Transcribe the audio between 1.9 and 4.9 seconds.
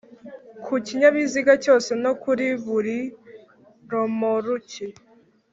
no kuri buri romoruki